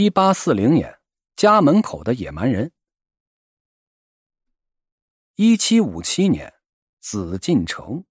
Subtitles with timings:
[0.00, 1.00] 一八四零年，
[1.34, 2.70] 家门口的野蛮人。
[5.34, 6.54] 一七五七年，
[7.00, 8.04] 紫禁城。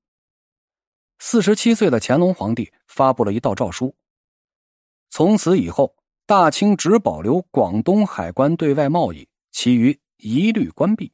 [1.17, 3.95] 四十七岁的乾隆皇帝发布了一道诏书，
[5.09, 5.95] 从此以后，
[6.25, 11.13] 大清只保留广东海关对外贸易，其余一律关闭。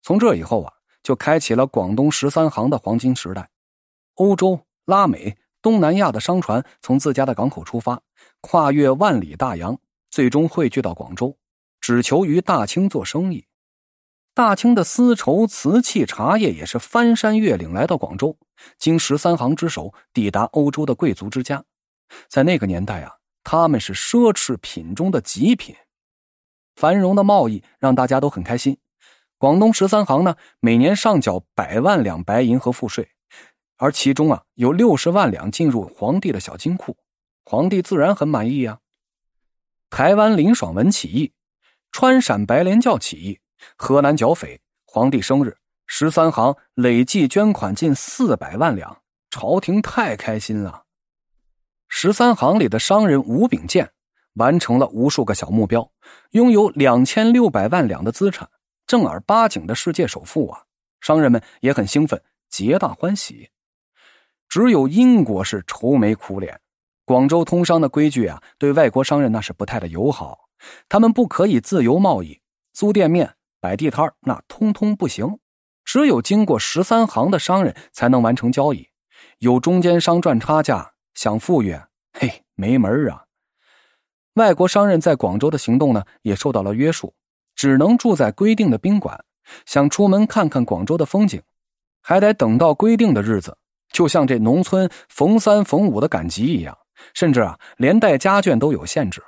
[0.00, 0.72] 从这以后啊，
[1.02, 3.50] 就开启了广东十三行的黄金时代。
[4.14, 8.02] 欧洲、拉美、东南亚的商船从自家的港口出发。
[8.40, 9.78] 跨越万里大洋，
[10.10, 11.36] 最终汇聚到广州，
[11.80, 13.46] 只求于大清做生意。
[14.34, 18.36] 大清的丝绸、瓷器、茶叶也是翻山越岭来到广州，
[18.78, 21.64] 经十三行之手抵达欧洲的贵族之家。
[22.28, 25.74] 在那个年代啊，他们是奢侈品中的极品。
[26.74, 28.76] 繁荣的贸易让大家都很开心。
[29.38, 33.08] 广东十三行呢，每年上缴百万两白银和赋税，
[33.76, 36.96] 而其中啊，有六十万两进入皇帝的小金库。
[37.48, 38.80] 皇帝自然很满意呀。
[39.88, 41.32] 台湾林爽文起义，
[41.92, 43.38] 川陕白莲教起义，
[43.76, 50.82] 河南剿匪，皇帝生日，十三行累计捐款近四百万两，朝廷太开心了。
[51.88, 53.92] 十三行里的商人吴秉建
[54.34, 55.88] 完成了无数个小目标，
[56.32, 58.50] 拥有两千六百万两的资产，
[58.88, 60.64] 正儿八经的世界首富啊！
[61.00, 63.48] 商人们也很兴奋，皆大欢喜。
[64.48, 66.60] 只有英国是愁眉苦脸。
[67.06, 70.48] 广州通商的规矩啊，对外国商人那是不太的友好。
[70.88, 72.40] 他们不可以自由贸易，
[72.72, 75.38] 租店面、摆地摊那通通不行。
[75.84, 78.88] 只有经过十三行的商人才能完成交易。
[79.38, 81.78] 有中间商赚差价，想富裕，
[82.12, 83.26] 嘿，没门啊！
[84.34, 87.14] 外国商人在广州的行动呢，也受到了约束，
[87.54, 89.24] 只能住在规定的宾馆。
[89.64, 91.40] 想出门看看广州的风景，
[92.02, 93.56] 还得等到规定的日子，
[93.92, 96.76] 就像这农村逢三逢五的赶集一样。
[97.14, 99.22] 甚至啊，连带家眷都有限制。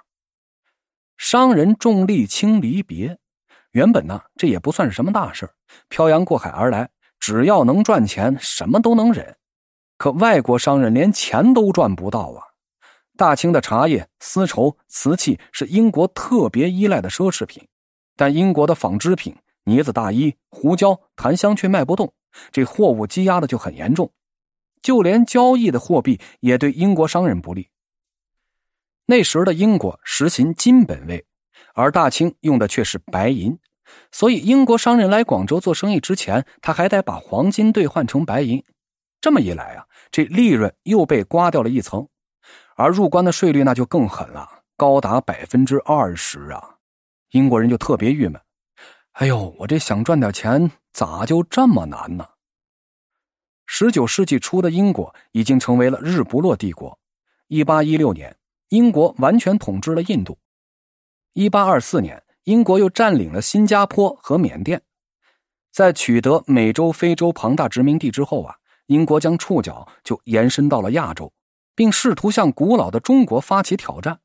[1.16, 3.18] 商人重利轻离别，
[3.72, 5.50] 原本呢，这也不算是什么大事
[5.88, 9.36] 漂洋过海而来，只要能赚钱，什么都能忍。
[9.96, 12.46] 可外国商人连钱都赚不到啊！
[13.16, 17.66] 大清的茶叶、丝绸、瓷器是英国特别依赖的奢侈品，
[18.14, 22.12] 但英国的纺织品、呢子大衣、胡椒、檀香却卖不动，
[22.52, 24.08] 这货物积压的就很严重。
[24.82, 27.68] 就连交易的货币也对英国商人不利。
[29.06, 31.24] 那时的英国实行金本位，
[31.74, 33.58] 而大清用的却是白银，
[34.12, 38.62] 所以英国商人来广州做生意之前，他还得把黄金兑换成白银。
[39.20, 42.06] 这么一来啊，这利润又被刮掉了一层，
[42.76, 46.76] 而入关的税率那就更狠了，高达百分之二十啊！
[47.30, 48.40] 英国人就特别郁闷
[49.12, 52.24] ：“哎呦，我这想赚点钱，咋就这么难呢？”
[53.70, 56.98] 十九世纪初的英国已经成为了日不落帝国。
[57.48, 58.34] 一八一六年，
[58.70, 60.38] 英国完全统治了印度。
[61.34, 64.80] 一八二四年，英国又占领了新加坡和缅甸。
[65.70, 68.56] 在取得美洲、非洲庞大殖民地之后啊，
[68.86, 71.30] 英国将触角就延伸到了亚洲，
[71.74, 74.18] 并试图向古老的中国发起挑战。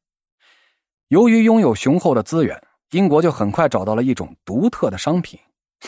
[1.10, 5.38] 由于拥有雄厚的资源，英国就很快找到了一种独特的商品，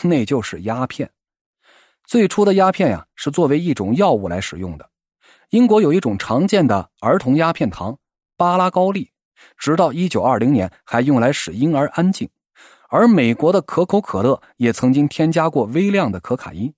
[0.02, 1.10] 那就是鸦片。
[2.06, 4.88] 最初的鸦片呀，是作为一种药物来使用的。
[5.50, 7.98] 英国有一种常见的儿童鸦片糖
[8.36, 9.10] 巴拉高利，
[9.58, 12.28] 直到一九二零年还用来使婴儿安静。
[12.88, 16.72] 而美国的可口可乐也曾经添加过微量的可卡因。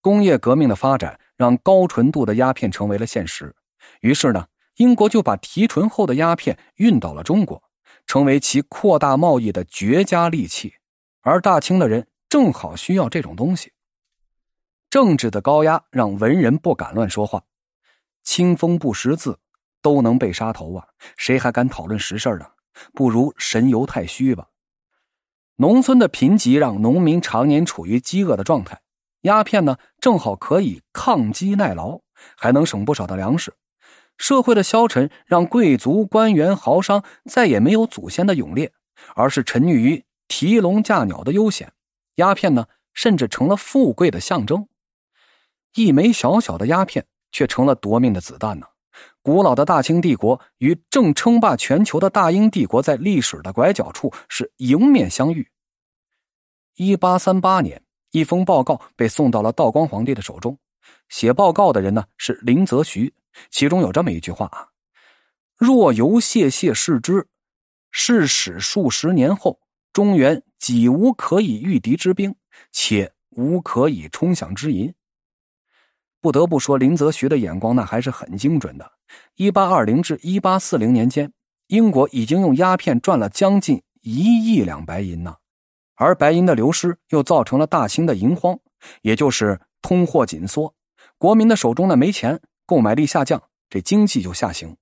[0.00, 3.54] 工业革命的发展让高纯度的鸦片成为了现实，
[4.00, 4.46] 于是呢，
[4.76, 7.62] 英国就把提纯后的鸦片运到了中国，
[8.06, 10.74] 成为其扩大贸易的绝佳利器。
[11.20, 13.72] 而大清的人正好需要这种东西。
[14.90, 17.44] 政治的高压让文人不敢乱说话，
[18.22, 19.38] 清风不识字
[19.82, 20.88] 都能被杀头啊！
[21.16, 22.46] 谁还敢讨论实事呢？
[22.94, 24.48] 不如神游太虚吧。
[25.56, 28.80] 农村的贫瘠让农民常年处于饥饿的状态，
[29.22, 32.00] 鸦片呢正好可以抗饥耐劳，
[32.36, 33.52] 还能省不少的粮食。
[34.16, 38.72] 社会的消沉让贵族、官员、豪商再也没有祖先的勇烈，
[39.14, 41.72] 而是沉溺于提笼架鸟的悠闲。
[42.14, 44.66] 鸦片呢，甚至成了富贵的象征。
[45.78, 48.66] 一枚小小的鸦片，却成了夺命的子弹呢。
[49.22, 55.48] 古老的大清帝国与正称霸全球的大英帝国在历史的拐角处是迎面相遇。
[56.74, 57.80] 一八三八年，
[58.10, 60.58] 一封报告被送到了道光皇帝的手中。
[61.08, 63.14] 写报告的人呢是林则徐，
[63.48, 64.66] 其中有这么一句话啊
[65.56, 67.28] ：“若由谢谢视之，
[67.92, 69.60] 是使数十年后，
[69.92, 72.34] 中原几无可以御敌之兵，
[72.72, 74.92] 且无可以冲饷之银。”
[76.20, 78.92] 不得不说，林则徐的眼光那还是很精准的。
[79.36, 81.32] 一八二零至一八四零年间，
[81.68, 85.36] 英国已经用鸦片赚了将近一亿两白银呢，
[85.94, 88.58] 而白银的流失又造成了大清的银荒，
[89.02, 90.74] 也就是通货紧缩，
[91.18, 94.76] 国民的手中呢没钱，购买力下降，这经济就下行。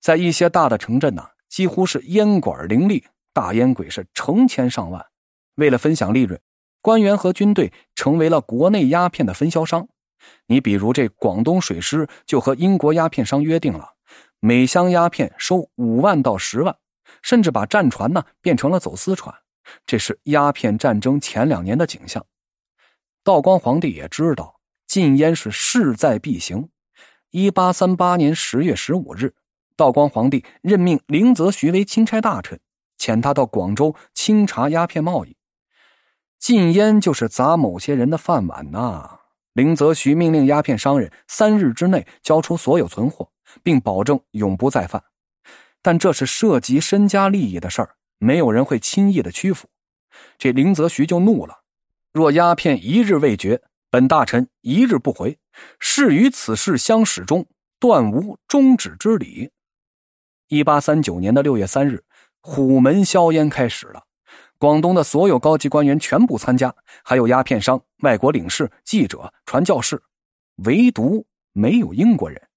[0.00, 5.06] 在一些大的城镇呢，几乎是烟馆林立，大烟鬼是成千上万。
[5.54, 6.40] 为了分享利润，
[6.80, 9.88] 官员和军队成为了国内鸦片的分销商。
[10.46, 13.94] 你比如这广东水师就和英国鸦片商约定了，
[14.40, 16.76] 每箱鸦片收五万到十万，
[17.22, 19.34] 甚至把战船呢变成了走私船。
[19.84, 22.24] 这是鸦片战争前两年的景象。
[23.22, 26.68] 道光皇帝也知道禁烟是势在必行。
[27.30, 29.34] 一八三八年十月十五日。
[29.76, 32.58] 道光皇帝任命林则徐为钦差大臣，
[32.98, 35.36] 遣他到广州清查鸦片贸易。
[36.38, 39.17] 禁烟就是砸某些人的饭碗呐！
[39.58, 43.28] 林则徐命令鸦片商人三日之内交出所有存货，
[43.64, 45.02] 并保证永不再犯。
[45.82, 49.66] 但这是涉及身家利益的事儿，没有人会轻易的屈服。
[50.38, 51.62] 这林则徐就怒了：
[52.12, 53.60] 若鸦片一日未绝，
[53.90, 55.36] 本大臣一日不回，
[55.80, 57.44] 誓与此事相始终，
[57.80, 59.50] 断无终止之理。
[60.46, 62.04] 一八三九年的六月三日，
[62.40, 64.04] 虎门销烟开始了。
[64.58, 66.74] 广东的所有高级官员全部参加，
[67.04, 70.02] 还有鸦片商、外国领事、记者、传教士，
[70.64, 72.47] 唯独没有英国人。